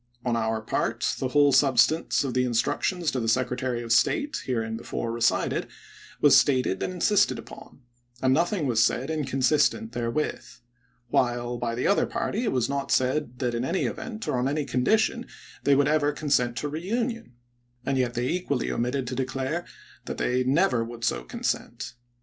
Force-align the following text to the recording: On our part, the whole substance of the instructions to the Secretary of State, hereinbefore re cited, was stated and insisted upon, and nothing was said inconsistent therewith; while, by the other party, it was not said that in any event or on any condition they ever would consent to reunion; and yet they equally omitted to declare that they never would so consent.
On 0.25 0.35
our 0.35 0.61
part, 0.61 1.05
the 1.19 1.27
whole 1.27 1.51
substance 1.51 2.23
of 2.23 2.33
the 2.33 2.43
instructions 2.43 3.11
to 3.11 3.19
the 3.19 3.27
Secretary 3.27 3.83
of 3.83 3.91
State, 3.91 4.41
hereinbefore 4.47 5.11
re 5.11 5.21
cited, 5.21 5.67
was 6.19 6.35
stated 6.35 6.81
and 6.81 6.91
insisted 6.91 7.37
upon, 7.37 7.81
and 8.19 8.33
nothing 8.33 8.65
was 8.65 8.83
said 8.83 9.11
inconsistent 9.11 9.91
therewith; 9.91 10.43
while, 11.09 11.59
by 11.59 11.75
the 11.75 11.85
other 11.85 12.07
party, 12.07 12.43
it 12.45 12.51
was 12.51 12.67
not 12.67 12.89
said 12.91 13.37
that 13.37 13.53
in 13.53 13.63
any 13.63 13.83
event 13.85 14.27
or 14.27 14.39
on 14.39 14.47
any 14.47 14.65
condition 14.65 15.27
they 15.65 15.79
ever 15.79 16.07
would 16.07 16.15
consent 16.17 16.55
to 16.57 16.67
reunion; 16.67 17.33
and 17.85 17.99
yet 17.99 18.15
they 18.15 18.27
equally 18.27 18.71
omitted 18.71 19.05
to 19.05 19.13
declare 19.13 19.65
that 20.05 20.17
they 20.17 20.43
never 20.43 20.83
would 20.83 21.03
so 21.03 21.23
consent. 21.23 21.93